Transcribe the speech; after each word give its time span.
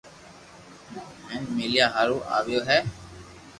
ھين 1.29 1.43
مليا 1.55 1.85
ھارون 1.95 2.21
آويو 2.35 2.61
ھي 2.69 2.79